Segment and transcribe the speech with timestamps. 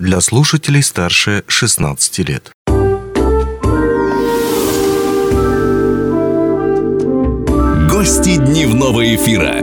[0.00, 2.50] для слушателей старше 16 лет.
[7.90, 9.60] Гости дневного эфира.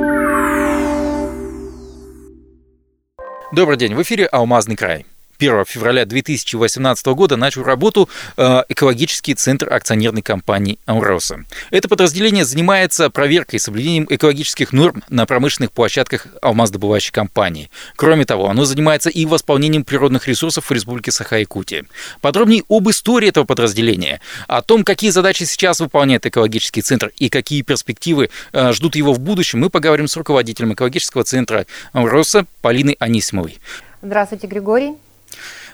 [3.51, 5.07] Добрый день, в эфире «Алмазный край».
[5.39, 11.45] 1 февраля 2018 года начал работу э, экологический центр акционерной компании «Амроса».
[11.70, 17.70] Это подразделение занимается проверкой и соблюдением экологических норм на промышленных площадках алмаздобывающей компании.
[17.95, 21.85] Кроме того, оно занимается и восполнением природных ресурсов в Республике Саха-Якутия.
[22.21, 27.62] Подробнее об истории этого подразделения, о том, какие задачи сейчас выполняет экологический центр и какие
[27.62, 33.59] перспективы э, ждут его в будущем, мы поговорим с руководителем экологического центра «Амроса» Полиной Анисимовой.
[34.01, 34.93] Здравствуйте, Григорий.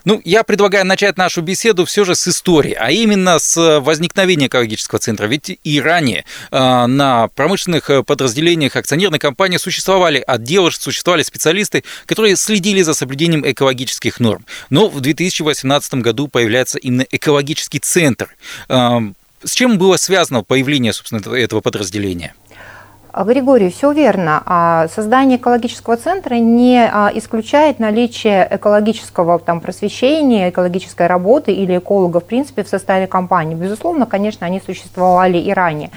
[0.06, 5.00] Ну, я предлагаю начать нашу беседу все же с истории, а именно с возникновения экологического
[5.00, 5.28] центра.
[5.28, 12.82] Ведь и ранее э, на промышленных подразделениях акционерной компании существовали отделы, существовали специалисты, которые следили
[12.82, 14.46] за соблюдением экологических норм.
[14.70, 18.36] Но в 2018 году появляется именно экологический центр.
[18.68, 19.00] Э,
[19.44, 22.34] с чем было связано появление, собственно, этого подразделения?
[23.16, 24.42] А, Григорий, все верно.
[24.44, 32.22] А, создание экологического центра не а, исключает наличие экологического там, просвещения, экологической работы или эколога
[32.22, 33.54] в принципе в составе компании.
[33.54, 35.92] Безусловно, конечно, они существовали и ранее.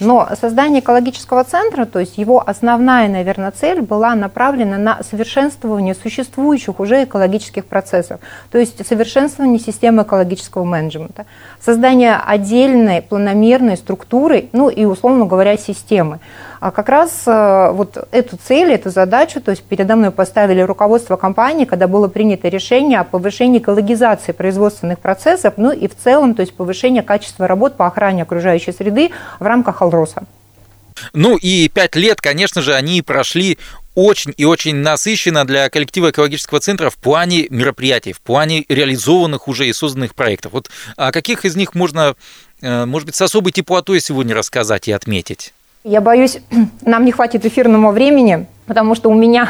[0.00, 6.80] Но создание экологического центра, то есть его основная, наверное, цель была направлена на совершенствование существующих
[6.80, 8.20] уже экологических процессов,
[8.50, 11.24] то есть совершенствование системы экологического менеджмента,
[11.60, 16.20] создание отдельной планомерной структуры, ну и, условно говоря, системы.
[16.66, 21.14] А как раз э, вот эту цель, эту задачу, то есть передо мной поставили руководство
[21.14, 26.40] компании, когда было принято решение о повышении экологизации производственных процессов, ну и в целом, то
[26.40, 30.24] есть повышение качества работ по охране окружающей среды в рамках Алроса.
[31.12, 33.58] Ну и пять лет, конечно же, они прошли
[33.94, 39.68] очень и очень насыщенно для коллектива экологического центра в плане мероприятий, в плане реализованных уже
[39.68, 40.50] и созданных проектов.
[40.50, 42.16] Вот о каких из них можно,
[42.60, 45.52] э, может быть, с особой теплотой сегодня рассказать и отметить?
[45.88, 46.40] Я боюсь,
[46.84, 49.48] нам не хватит эфирного времени, потому что у меня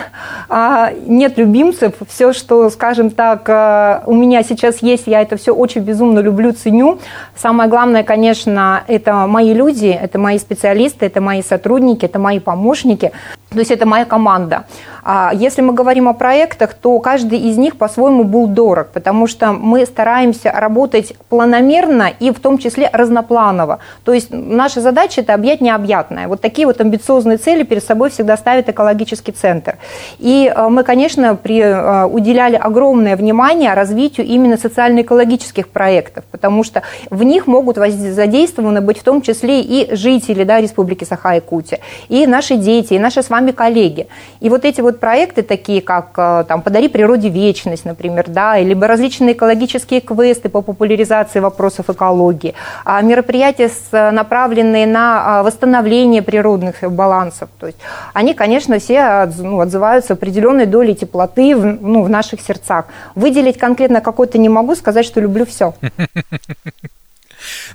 [0.49, 1.95] а, нет любимцев.
[2.09, 6.53] Все, что, скажем так, а, у меня сейчас есть, я это все очень безумно люблю,
[6.53, 6.99] ценю.
[7.35, 13.13] Самое главное, конечно, это мои люди, это мои специалисты, это мои сотрудники, это мои помощники.
[13.51, 14.65] То есть это моя команда.
[15.03, 19.53] А если мы говорим о проектах, то каждый из них по-своему был дорог, потому что
[19.53, 23.79] мы стараемся работать планомерно и в том числе разнопланово.
[24.05, 26.27] То есть наша задача– это объять необъятное.
[26.27, 29.77] Вот такие вот амбициозные цели перед собой всегда ставит экологический центр.
[30.19, 36.83] И э, мы, конечно, при, э, уделяли огромное внимание развитию именно социально-экологических проектов, потому что
[37.11, 42.57] в них могут задействованы быть в том числе и жители да, Республики Саха-Якутия, и наши
[42.57, 44.07] дети, и наши с вами коллеги.
[44.41, 48.87] И вот эти вот проекты такие, как э, там, «Подари природе вечность», например, да, либо
[48.87, 57.49] различные экологические квесты по популяризации вопросов экологии, а мероприятия, направленные на восстановление природных балансов.
[57.59, 57.79] То есть
[58.13, 58.96] они, конечно, все
[59.39, 62.87] ну, отзываются определенной долей теплоты в, ну, в наших сердцах.
[63.15, 65.75] Выделить конкретно какой-то не могу, сказать, что люблю все.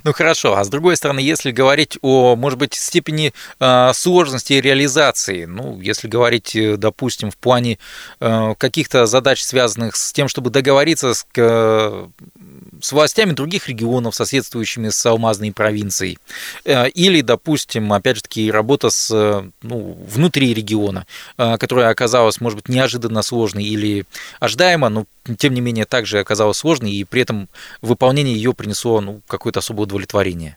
[0.04, 5.44] Ну хорошо, а с другой стороны, если говорить о, может быть, степени э, сложности реализации,
[5.44, 7.78] ну, если говорить, э, допустим, в плане
[8.20, 15.06] э, каких-то задач, связанных с тем, чтобы договориться с, с властями других регионов, соседствующими с
[15.06, 16.18] алмазной провинцией,
[16.64, 19.10] э, или, допустим, опять же таки, работа с,
[19.62, 21.06] ну, внутри региона,
[21.36, 24.04] которая оказалась, может быть, неожиданно сложной или
[24.40, 25.06] ожидаемо, но
[25.38, 27.48] тем не менее также оказалась сложной, и при этом
[27.80, 30.56] выполнение ее принесло ну, какое-то особое удовлетворение.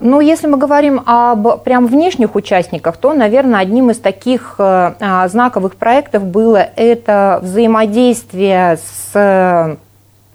[0.00, 5.74] Ну, если мы говорим об прям внешних участниках, то, наверное, одним из таких э, знаковых
[5.74, 8.78] проектов было это взаимодействие
[9.12, 9.76] с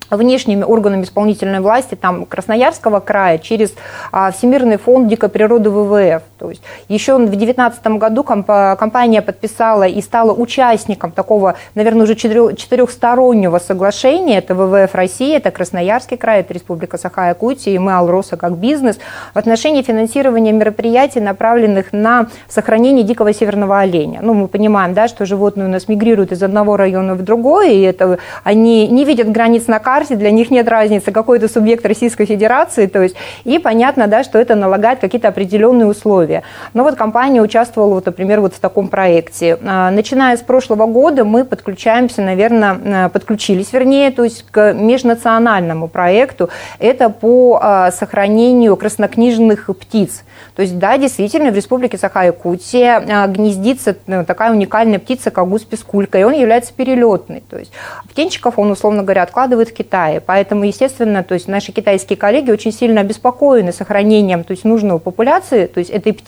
[0.09, 3.73] внешними органами исполнительной власти там, Красноярского края через
[4.11, 6.23] а, Всемирный фонд дикой природы ВВФ.
[6.43, 12.15] То есть еще в 2019 году комп- компания подписала и стала участником такого, наверное, уже
[12.15, 14.39] четырехстороннего соглашения.
[14.39, 18.99] Это ВВФ России, это Красноярский край, это Республика Саха-Якутия и мы Алроса как бизнес
[19.33, 24.19] в отношении финансирования мероприятий, направленных на сохранение дикого северного оленя.
[24.21, 27.81] Ну, мы понимаем, да, что животные у нас мигрируют из одного района в другой, и
[27.83, 32.25] это они не видят границ на карте, для них нет разницы, какой это субъект Российской
[32.25, 33.15] Федерации, то есть,
[33.45, 36.32] и понятно, да, что это налагает какие-то определенные условия.
[36.33, 36.43] Условия.
[36.73, 39.57] Но вот компания участвовала, вот, например, вот в таком проекте.
[39.63, 46.49] А, начиная с прошлого года мы подключаемся, наверное, подключились, вернее, то есть к межнациональному проекту.
[46.79, 50.23] Это по сохранению краснокнижных птиц.
[50.55, 56.19] То есть, да, действительно, в республике Саха-Якутия гнездится ну, такая уникальная птица, как гусь пескулька,
[56.19, 57.43] и он является перелетный.
[57.49, 57.71] То есть
[58.09, 60.19] птенчиков он, условно говоря, откладывает в Китае.
[60.19, 65.65] Поэтому, естественно, то есть наши китайские коллеги очень сильно обеспокоены сохранением то есть, нужного популяции,
[65.65, 66.22] то есть этой птицы.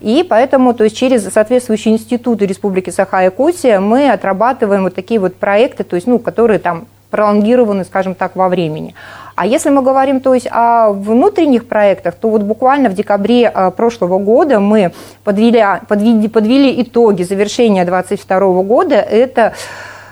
[0.00, 5.84] И поэтому то есть, через соответствующие институты Республики Саха-Якутия мы отрабатываем вот такие вот проекты,
[5.84, 8.94] то есть, ну, которые там пролонгированы, скажем так, во времени.
[9.34, 13.70] А если мы говорим то есть, о внутренних проектах, то вот буквально в декабре э,
[13.70, 14.92] прошлого года мы
[15.24, 18.96] подвели, подвели, подвели итоги завершения 2022 года.
[18.96, 19.54] Это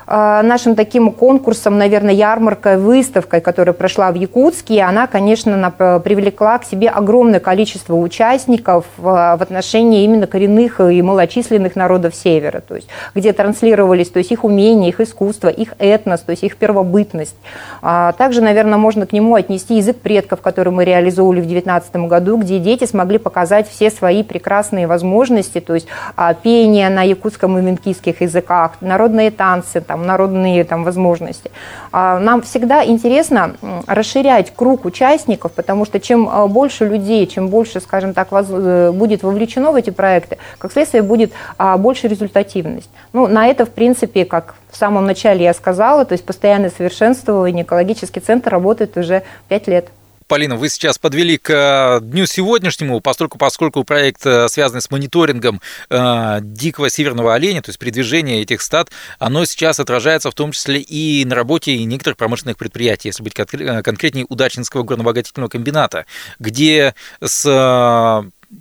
[0.06, 5.70] нашим таким конкурсом, наверное, ярмаркой, выставкой, которая прошла в Якутске, она, конечно,
[6.04, 12.76] привлекла к себе огромное количество участников в отношении именно коренных и малочисленных народов Севера, то
[12.76, 17.36] есть где транслировались то есть их умения, их искусство, их этнос, то есть их первобытность.
[17.82, 22.38] А, также, наверное, можно к нему отнести язык предков, который мы реализовывали в 2019 году,
[22.38, 25.86] где дети смогли показать все свои прекрасные возможности, то есть
[26.16, 31.50] а, пение на якутском и минкийских языках, народные танцы, там, там, народные там, возможности.
[31.92, 33.56] А нам всегда интересно
[33.86, 39.22] расширять круг участников, потому что чем а, больше людей, чем больше, скажем так, э, будет
[39.22, 42.90] вовлечено в эти проекты, как следствие будет а, больше результативность.
[43.12, 47.64] Ну, на это, в принципе, как в самом начале я сказала, то есть постоянное совершенствование,
[47.64, 49.88] экологический центр работает уже пять лет.
[50.26, 55.60] Полина, вы сейчас подвели к э, дню сегодняшнему, поскольку, поскольку проект э, связан с мониторингом
[55.88, 58.90] э, дикого северного оленя, то есть передвижение этих стад,
[59.20, 64.26] оно сейчас отражается в том числе и на работе некоторых промышленных предприятий, если быть конкретнее,
[64.28, 66.06] Удачинского горнобогатительного комбината,
[66.40, 67.44] где с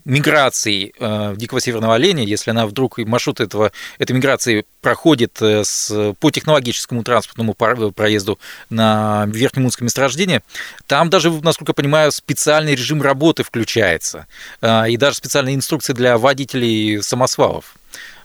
[0.04, 6.14] миграции э, дикого северного оленя, если она вдруг маршрут этого, этой миграции проходит э, с,
[6.20, 8.40] по технологическому транспортному проезду
[8.70, 10.42] на Верхнем Унском месторождении,
[10.88, 14.28] там даже, насколько я понимаю, специальный режим работы включается,
[14.62, 17.76] э, и даже специальные инструкции для водителей самосвалов,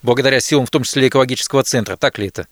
[0.03, 1.97] благодаря силам, в том числе экологического центра.
[1.97, 2.47] Так ли это?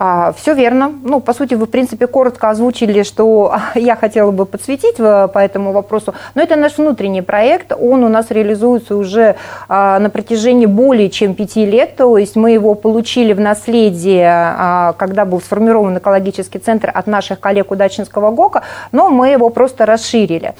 [0.00, 0.92] А, все верно.
[1.02, 5.72] Ну, по сути, вы, в принципе, коротко озвучили, что я хотела бы подсветить по этому
[5.72, 6.14] вопросу.
[6.34, 7.72] Но это наш внутренний проект.
[7.72, 9.34] Он у нас реализуется уже
[9.68, 11.96] а, на протяжении более чем пяти лет.
[11.96, 17.40] То есть мы его получили в наследие, а, когда был сформирован экологический центр от наших
[17.40, 18.62] коллег Удачинского ГОКа,
[18.92, 20.54] но мы его просто расширили.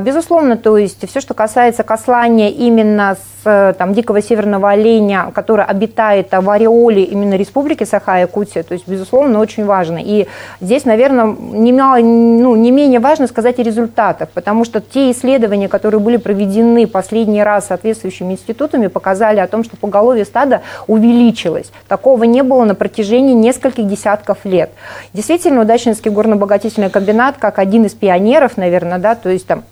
[0.00, 6.32] Безусловно, то есть все, что касается кослания именно с там, дикого северного оленя, который обитает
[6.32, 9.98] в ореоле именно Республики Саха-Якутия, то есть, безусловно, очень важно.
[10.02, 10.26] И
[10.60, 16.00] здесь, наверное, не, ну, не менее важно сказать о результатах, потому что те исследования, которые
[16.00, 21.70] были проведены последний раз соответствующими институтами, показали о том, что поголовье стада увеличилось.
[21.86, 24.70] Такого не было на протяжении нескольких десятков лет.
[25.12, 29.67] Действительно, Удачинский горно-обогатительный комбинат, как один из пионеров, наверное, да, то есть там Э,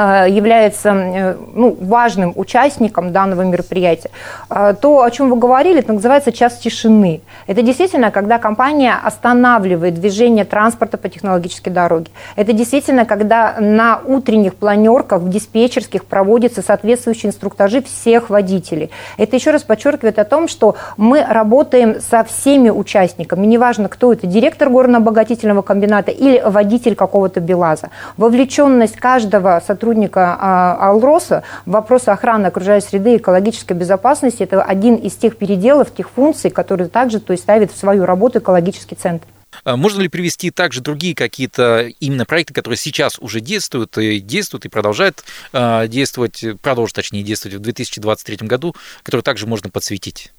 [0.00, 4.10] является э, ну, важным участником данного мероприятия.
[4.50, 7.22] Э, то, о чем вы говорили, это называется час тишины.
[7.46, 12.10] Это действительно, когда компания останавливает движение транспорта по технологической дороге.
[12.36, 18.90] Это действительно, когда на утренних планерках, в диспетчерских проводятся соответствующие инструктажи всех водителей.
[19.16, 24.26] Это еще раз подчеркивает о том, что мы работаем со всеми участниками, неважно, кто это,
[24.26, 27.88] директор горно-обогатительного комбината или водитель какого-то БелАЗа.
[28.18, 34.96] Вовлеченность каждого сотрудника сотрудника а, Алроса вопросы охраны окружающей среды и экологической безопасности– это один
[34.96, 39.28] из тех переделов, тех функций, которые также то есть, ставит в свою работу экологический центр.
[39.64, 44.64] А можно ли привести также другие какие-то именно проекты, которые сейчас уже действуют и действуют
[44.64, 48.74] и продолжают э, действовать, продолжат точнее действовать в 2023 году,
[49.04, 50.32] которые также можно подсветить?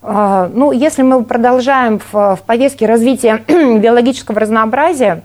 [0.00, 5.24] Ну, если мы продолжаем в, в повестке развития биологического разнообразия,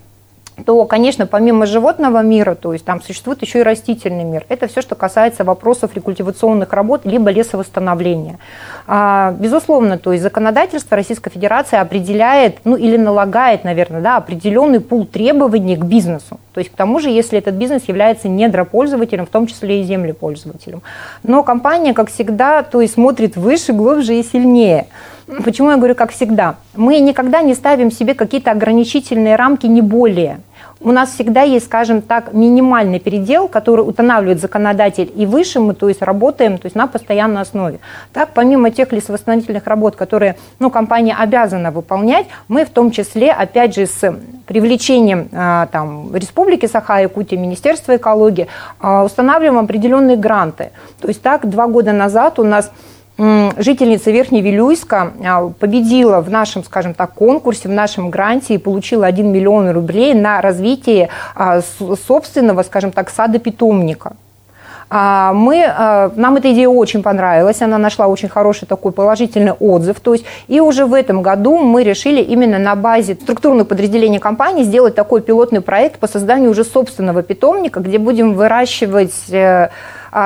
[0.65, 4.45] то, конечно, помимо животного мира, то есть там существует еще и растительный мир.
[4.50, 8.38] Это все, что касается вопросов рекультивационных работ, либо лесовосстановления.
[8.86, 15.05] А, безусловно, то есть законодательство Российской Федерации определяет, ну или налагает, наверное, да, определенный пул
[15.05, 16.39] требований к бизнесу.
[16.53, 20.81] То есть к тому же, если этот бизнес является недропользователем, в том числе и землепользователем.
[21.24, 24.88] Но компания, как всегда, то есть смотрит выше, глубже и сильнее.
[25.44, 26.56] Почему я говорю, как всегда?
[26.75, 30.39] Мы никогда не ставим себе какие-то ограничительные рамки, не более.
[30.82, 35.88] у нас всегда есть, скажем так, минимальный передел, который устанавливает законодатель, и выше мы, то
[35.88, 37.80] есть, работаем то есть, на постоянной основе.
[38.12, 43.75] Так, помимо тех лесовосстановительных работ, которые ну, компания обязана выполнять, мы в том числе, опять
[43.75, 44.13] же, с
[44.46, 48.48] привлечением а, там, Республики Саха-Якутия, Министерства экологии,
[48.80, 50.72] а, устанавливаем определенные гранты.
[51.00, 52.72] То есть так, два года назад у нас
[53.17, 59.32] жительница Верхневилюйска а, победила в нашем, скажем так, конкурсе, в нашем гранте и получила 1
[59.32, 61.62] миллион рублей на развитие а,
[62.08, 64.13] собственного, скажем так, сада-питомника.
[64.89, 65.72] А, мы,
[66.15, 70.00] нам эта идея очень понравилась, она нашла очень хороший такой положительный отзыв.
[70.00, 74.63] То есть, и уже в этом году мы решили именно на базе структурных подразделений компании
[74.63, 79.70] сделать такой пилотный проект по созданию уже собственного питомника, где будем выращивать э,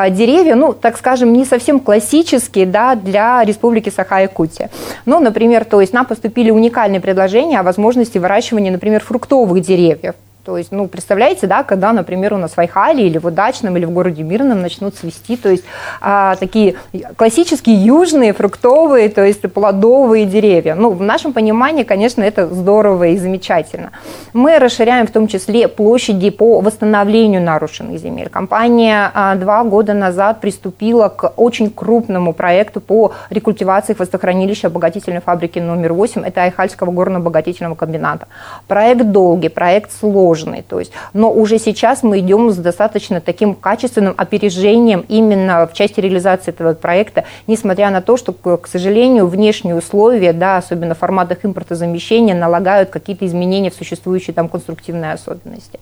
[0.09, 4.69] деревья, ну, так скажем, не совсем классические да, для Республики Саха-Якутия.
[5.05, 10.15] Ну, например, то есть нам поступили уникальные предложения о возможности выращивания, например, фруктовых деревьев.
[10.47, 13.83] То есть, ну, представляете, да, когда, например, у нас в Айхале или в Удачном или
[13.83, 15.65] в городе Мирном начнут цвести, то есть
[15.99, 16.75] а, такие
[17.17, 20.75] классические южные фруктовые, то есть плодовые деревья.
[20.75, 23.91] Ну, в нашем понимании, конечно, это здорово и замечательно.
[24.31, 28.29] Мы расширяем в том числе площади по восстановлению нарушенных земель.
[28.29, 35.59] Компания а, два года назад приступила к очень крупному проекту по рекультивации хвостохранилища обогатительной фабрики
[35.59, 38.29] номер 8, это Айхальского горно-обогатительного комбината.
[38.69, 40.61] Проект долгий, проект сложный, сложный.
[40.61, 45.99] То есть, но уже сейчас мы идем с достаточно таким качественным опережением именно в части
[45.99, 51.39] реализации этого проекта, несмотря на то, что, к сожалению, внешние условия, да, особенно в форматах
[51.43, 55.79] импортозамещения, налагают какие-то изменения в существующие там конструктивные особенности.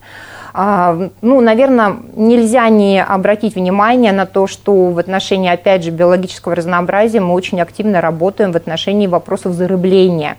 [0.57, 6.55] А, ну, наверное, нельзя не обратить внимание на то, что в отношении, опять же, биологического
[6.55, 10.38] разнообразия мы очень активно работаем в отношении вопросов зарыбления.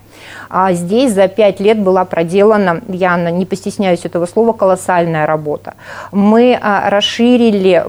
[0.48, 5.74] А здесь за пять лет была проделана, я не постесняюсь этого слова, колоссальная работа.
[6.12, 7.84] Мы а, расширили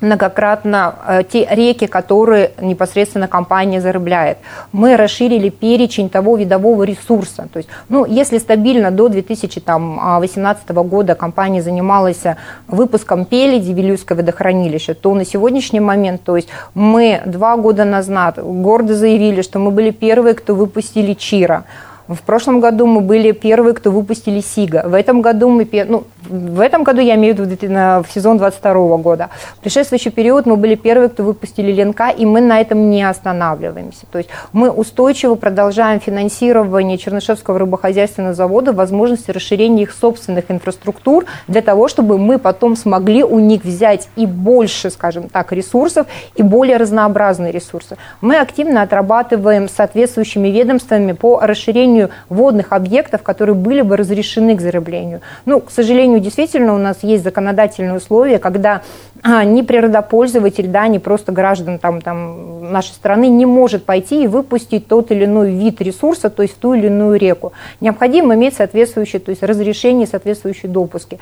[0.00, 4.38] многократно э, те реки, которые непосредственно компания зарабляет.
[4.72, 7.48] Мы расширили перечень того видового ресурса.
[7.52, 12.22] То есть, ну, если стабильно до 2018 года компания занималась
[12.66, 18.94] выпуском пеледи Вилюйского водохранилища, то на сегодняшний момент, то есть мы два года назад гордо
[18.94, 21.64] заявили, что мы были первые, кто выпустили Чира.
[22.10, 24.82] В прошлом году мы были первые, кто выпустили Сига.
[24.84, 27.56] В этом году мы, ну, в этом году я имею в виду
[28.02, 29.28] в сезон 22 года.
[29.58, 34.06] В предшествующий период мы были первые, кто выпустили Ленка, и мы на этом не останавливаемся.
[34.10, 41.62] То есть мы устойчиво продолжаем финансирование Чернышевского рыбохозяйственного завода, возможности расширения их собственных инфраструктур для
[41.62, 46.76] того, чтобы мы потом смогли у них взять и больше, скажем так, ресурсов, и более
[46.76, 47.96] разнообразные ресурсы.
[48.20, 54.60] Мы активно отрабатываем соответствующими ведомствами по расширению созданию водных объектов, которые были бы разрешены к
[54.60, 55.20] зарыблению.
[55.46, 58.82] Ну, к сожалению, действительно у нас есть законодательные условия, когда
[59.24, 64.86] ни природопользователь, да, ни просто граждан там, там, нашей страны не может пойти и выпустить
[64.86, 67.52] тот или иной вид ресурса, то есть ту или иную реку.
[67.80, 71.18] Необходимо иметь соответствующие, то есть разрешение, соответствующие допуски.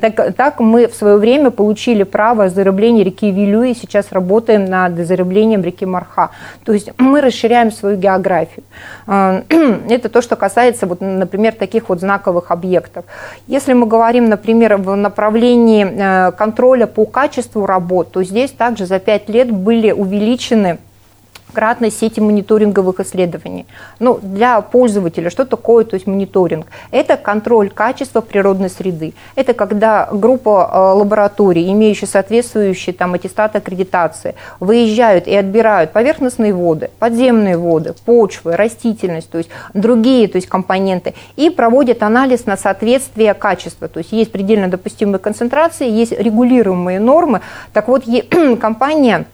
[0.00, 4.96] Так, так мы в свое время получили право зарыбления реки Вилю и сейчас работаем над
[5.06, 6.30] зарыблением реки Марха.
[6.64, 8.64] То есть мы расширяем свою географию.
[9.06, 9.42] А,
[9.88, 13.04] это то, что касается, вот, например, таких вот знаковых объектов.
[13.46, 17.21] Если мы говорим, например, в направлении э, контроля по качеству
[17.66, 20.78] работ, то здесь также за пять лет были увеличены
[21.52, 23.66] кратность сети мониторинговых исследований.
[23.98, 26.66] Ну, для пользователя что такое то есть мониторинг?
[26.90, 29.14] Это контроль качества природной среды.
[29.36, 36.90] Это когда группа э, лабораторий, имеющие соответствующие там, аттестаты аккредитации, выезжают и отбирают поверхностные воды,
[36.98, 43.34] подземные воды, почвы, растительность, то есть другие то есть компоненты, и проводят анализ на соответствие
[43.34, 43.88] качества.
[43.88, 47.40] То есть есть предельно допустимые концентрации, есть регулируемые нормы.
[47.72, 48.04] Так вот,
[48.60, 49.26] компания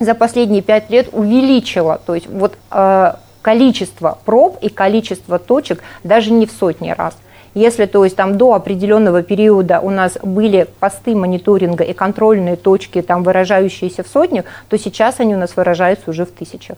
[0.00, 6.32] за последние пять лет увеличила, то есть вот э, количество проб и количество точек даже
[6.32, 7.16] не в сотни раз.
[7.52, 13.02] Если, то есть, там до определенного периода у нас были посты мониторинга и контрольные точки,
[13.02, 16.76] там, выражающиеся в сотнях, то сейчас они у нас выражаются уже в тысячах.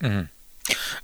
[0.00, 0.26] Mm.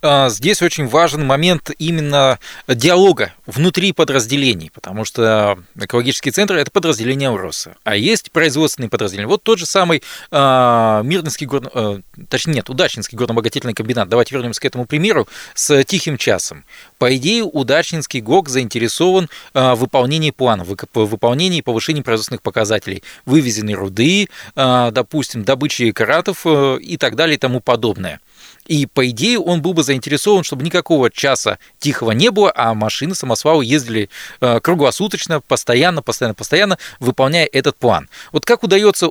[0.03, 7.31] А, здесь очень важен момент именно диалога внутри подразделений, потому что экологический центр– это подразделение
[7.31, 9.29] УРОСа, а есть производственные подразделения.
[9.29, 11.71] Вот тот же самый э, Мирнинский горно...
[11.75, 14.09] Э, точнее, нет, Удачнинский горно-обогатительный комбинат.
[14.09, 16.65] Давайте вернемся к этому примеру с тихим часом.
[16.99, 23.75] По идее, Удачнинский ГОК заинтересован в выполнении плана, в выполнении и повышении производственных показателей, вывезенной
[23.75, 28.21] руды, допустим, добычи каратов э, и так далее и тому подобное–
[28.67, 33.15] И, по идее, он был бы заинтересован, чтобы никакого часа тихого не было, а машины
[33.15, 38.09] самосвалы ездили э, круглосуточно, постоянно, постоянно, постоянно, выполняя этот план.
[38.33, 39.11] Вот как удается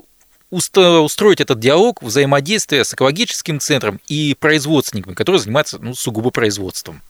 [0.50, 7.02] устроить этот диалог, взаимодействие с экологическим центром и производственниками, которые занимаются ну, сугубо производством?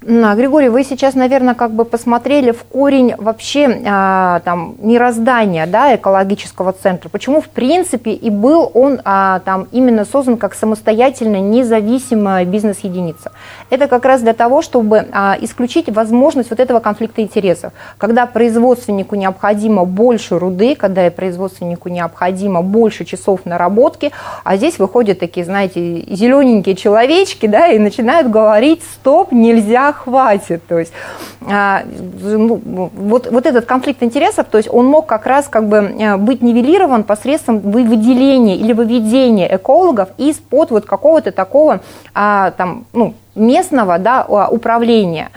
[0.00, 6.72] Григорий, вы сейчас, наверное, как бы посмотрели в корень вообще а, там, мироздания да, экологического
[6.72, 7.08] центра.
[7.08, 13.32] Почему, в принципе, и был он а, там, именно создан как самостоятельная, независимая бизнес-единица.
[13.70, 17.72] Это как раз для того, чтобы а, исключить возможность вот этого конфликта интересов.
[17.98, 24.12] Когда производственнику необходимо больше руды, когда производственнику необходимо больше часов наработки,
[24.44, 30.66] а здесь выходят такие, знаете, зелененькие человечки, да, и начинают говорить, стоп, нельзя хватит.
[30.66, 30.92] То есть
[31.46, 35.76] а, ну, вот, вот этот конфликт интересов, то есть он мог как раз как бы
[35.76, 41.80] э, быть нивелирован посредством выделения или выведения экологов из-под вот какого-то такого
[42.14, 45.30] а, там, ну, местного да, управления.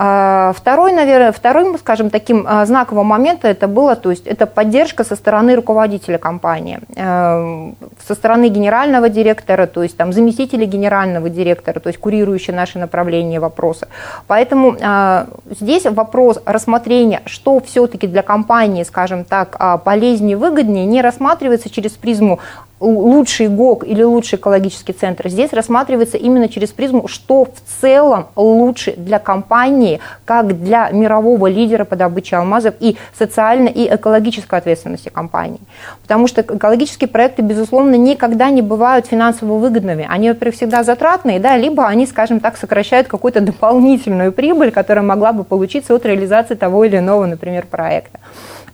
[0.00, 5.02] А, второй, наверное, вторым, скажем, таким а, знаковым моментом это было, то есть это поддержка
[5.02, 7.74] со стороны руководителя компании, эм,
[8.06, 13.40] со стороны генерального директора, то есть там заместителя генерального директора, то есть курирующие наши направления
[13.40, 13.88] вопросы.
[14.28, 21.70] Поэтому а, здесь вопрос рассмотрения, что все-таки для компании, скажем так, полезнее, выгоднее, не рассматривается
[21.70, 22.38] через призму
[22.80, 28.94] лучший ГОК или лучший экологический центр, здесь рассматривается именно через призму, что в целом лучше
[28.96, 35.60] для компании, как для мирового лидера по добыче алмазов и социальной и экологической ответственности компании.
[36.02, 40.06] Потому что экологические проекты, безусловно, никогда не бывают финансово выгодными.
[40.08, 45.32] Они, во-первых, всегда затратные, да, либо они, скажем так, сокращают какую-то дополнительную прибыль, которая могла
[45.32, 48.18] бы получиться от реализации того или иного, например, проекта.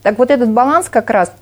[0.02, 1.32] Так вот этот баланс как раз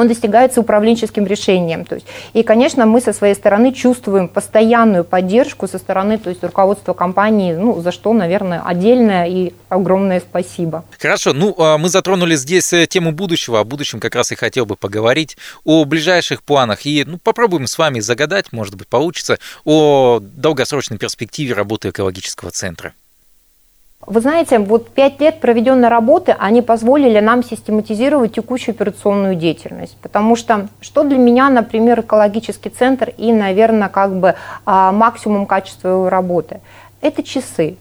[0.00, 1.84] он достигается управленческим решением.
[1.84, 6.42] То есть, и, конечно, мы со своей стороны чувствуем постоянную поддержку со стороны то есть,
[6.42, 10.84] руководства компании, ну, за что, наверное, отдельное и огромное спасибо.
[10.98, 14.66] Хорошо, ну, а мы затронули здесь э, тему будущего, о будущем как раз и хотел
[14.66, 20.20] бы поговорить, о ближайших планах, и ну, попробуем с вами загадать, может быть, получится, о
[20.20, 22.94] долгосрочной перспективе работы экологического центра.
[24.08, 29.98] Вы знаете, вот пять лет проведенной работы, они позволили нам систематизировать текущую операционную деятельность.
[30.00, 34.34] Потому что что для меня, например, экологический центр и, наверное, как бы
[34.64, 36.60] а, максимум качества его работы?
[37.02, 37.76] Это часы.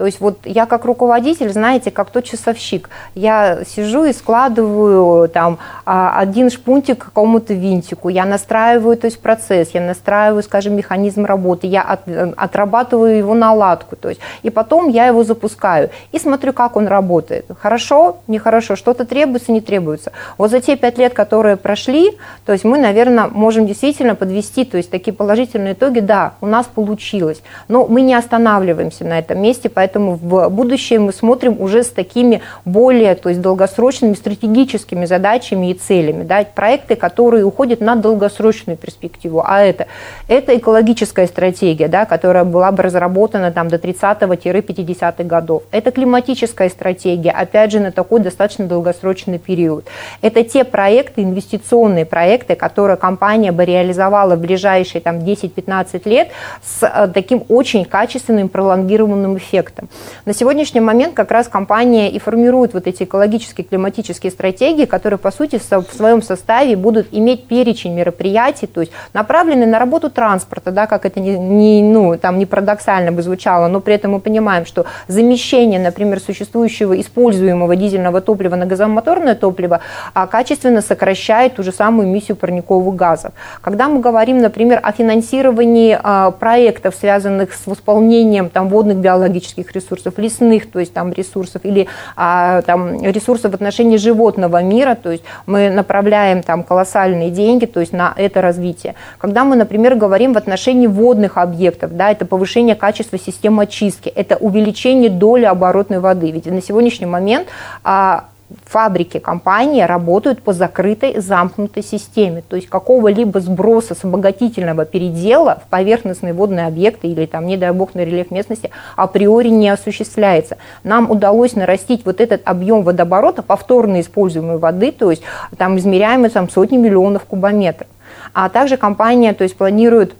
[0.00, 5.58] То есть вот я как руководитель, знаете, как тот часовщик, я сижу и складываю там
[5.84, 11.26] а, один шпунтик к какому-то винтику, я настраиваю то есть процесс, я настраиваю, скажем, механизм
[11.26, 12.00] работы, я от,
[12.38, 14.22] отрабатываю его наладку, то есть.
[14.42, 17.44] И потом я его запускаю и смотрю, как он работает.
[17.60, 20.12] Хорошо, нехорошо, что-то требуется, не требуется.
[20.38, 24.78] Вот за те пять лет, которые прошли, то есть мы, наверное, можем действительно подвести, то
[24.78, 29.68] есть такие положительные итоги, да, у нас получилось, но мы не останавливаемся на этом месте,
[29.68, 35.70] поэтому поэтому в будущее мы смотрим уже с такими более то есть долгосрочными стратегическими задачами
[35.70, 36.22] и целями.
[36.22, 39.42] Да, проекты, которые уходят на долгосрочную перспективу.
[39.44, 39.86] А это,
[40.28, 45.62] это экологическая стратегия, да, которая была бы разработана там, до 30-50-х годов.
[45.72, 49.86] Это климатическая стратегия, опять же, на такой достаточно долгосрочный период.
[50.22, 56.28] Это те проекты, инвестиционные проекты, которые компания бы реализовала в ближайшие там, 10-15 лет
[56.62, 59.88] с э, таким очень качественным пролонгированным эффектом проектам.
[60.24, 65.30] На сегодняшний момент как раз компания и формирует вот эти экологические климатические стратегии, которые, по
[65.30, 70.86] сути, в своем составе будут иметь перечень мероприятий, то есть направлены на работу транспорта, да,
[70.86, 74.66] как это не, не, ну, там, не парадоксально бы звучало, но при этом мы понимаем,
[74.66, 79.80] что замещение, например, существующего используемого дизельного топлива на газомоторное топливо
[80.14, 83.32] а, качественно сокращает ту же самую эмиссию парниковых газов.
[83.62, 89.72] Когда мы говорим, например, о финансировании а, проектов, связанных с восполнением там, водных биологических биологических
[89.72, 95.10] ресурсов, лесных, то есть там ресурсов, или а, там ресурсов в отношении животного мира, то
[95.10, 98.94] есть мы направляем там колоссальные деньги, то есть на это развитие.
[99.18, 104.36] Когда мы, например, говорим в отношении водных объектов, да, это повышение качества системы очистки, это
[104.36, 107.48] увеличение доли оборотной воды, ведь на сегодняшний момент
[107.84, 108.24] а,
[108.64, 112.42] фабрики, компании работают по закрытой, замкнутой системе.
[112.46, 117.72] То есть какого-либо сброса с обогатительного передела в поверхностные водные объекты или, там, не дай
[117.72, 120.56] бог, на рельеф местности априори не осуществляется.
[120.84, 125.22] Нам удалось нарастить вот этот объем водооборота, повторно используемой воды, то есть
[125.56, 127.88] там измеряемый там, сотни миллионов кубометров.
[128.32, 130.14] А также компания то есть, планирует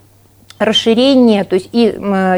[0.61, 1.91] расширение, то есть и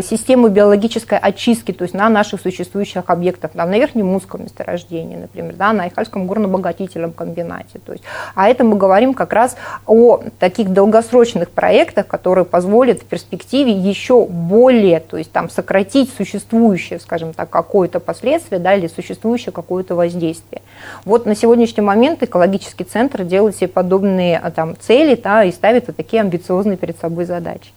[0.04, 5.56] систему биологической очистки, то есть на наших существующих объектах, там, на Верхнем Муском месторождении, например,
[5.56, 7.80] да, на Айхальском горно-обогатительном комбинате.
[7.86, 8.04] То есть,
[8.36, 14.26] а это мы говорим как раз о таких долгосрочных проектах, которые позволят в перспективе еще
[14.26, 20.62] более, то есть там сократить существующее, скажем так, какое-то последствие, да, или существующее какое-то воздействие.
[21.06, 25.88] Вот на сегодняшний момент экологический центр делает себе подобные а, там, цели да, и ставит
[25.88, 27.72] вот такие амбициозные перед собой задачи.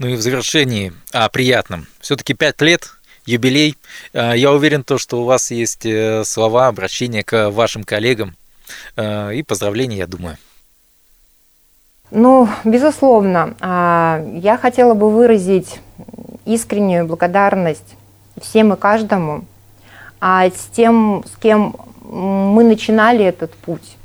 [0.00, 1.86] Ну и в завершении о приятном.
[2.00, 2.88] Все-таки пять лет
[3.26, 3.76] юбилей.
[4.14, 8.34] А, я уверен, то, что у вас есть э, слова, обращения к вашим коллегам
[8.96, 10.38] э, и поздравления, я думаю.
[12.10, 15.80] Ну, безусловно, а, я хотела бы выразить
[16.46, 17.94] искреннюю благодарность
[18.40, 19.44] всем и каждому,
[20.18, 21.76] а с тем, с кем
[22.10, 23.98] мы начинали этот путь.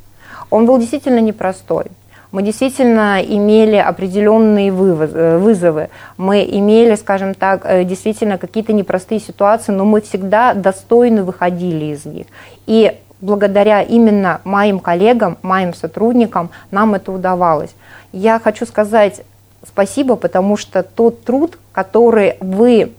[0.50, 1.86] Он был действительно непростой
[2.36, 9.72] мы действительно имели определенные э, вызовы, мы имели, скажем так, э, действительно какие-то непростые ситуации,
[9.72, 12.26] но мы всегда достойно выходили из них.
[12.66, 17.74] И благодаря именно моим коллегам, моим сотрудникам нам это удавалось.
[18.12, 19.22] Я хочу сказать
[19.66, 22.92] спасибо, потому что тот труд, который вы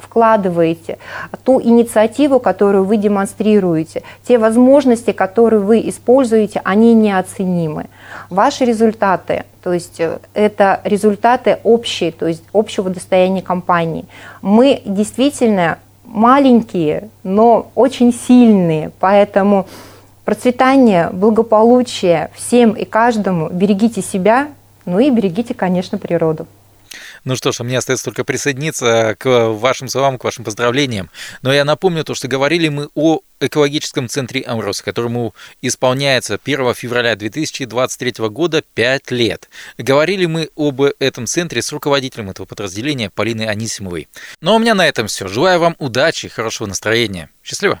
[0.00, 0.98] вкладываете,
[1.44, 7.86] ту инициативу, которую вы демонстрируете, те возможности, которые вы используете, они неоценимы.
[8.30, 14.04] Ваши результаты, то есть э, это результаты общие, то есть общего достояния компании.
[14.42, 19.66] Мы действительно маленькие, но очень сильные, поэтому
[20.24, 24.48] процветание, благополучие всем и каждому, берегите себя,
[24.84, 26.46] ну и берегите, конечно, природу.
[27.24, 31.10] Ну что ж, мне остается только присоединиться к вашим словам, к вашим поздравлениям.
[31.42, 37.16] Но я напомню то, что говорили мы о экологическом центре Амрос, которому исполняется 1 февраля
[37.16, 39.48] 2023 года 5 лет.
[39.78, 44.08] Говорили мы об этом центре с руководителем этого подразделения Полиной Анисимовой.
[44.40, 45.26] Ну а у меня на этом все.
[45.26, 47.30] Желаю вам удачи, хорошего настроения.
[47.42, 47.80] Счастливо!